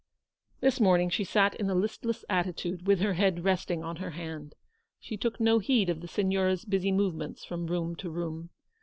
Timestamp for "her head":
3.01-3.43